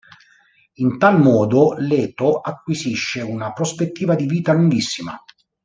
[0.77, 5.15] In tal modo Leto acquisisce una prospettiva di vita lunghissima.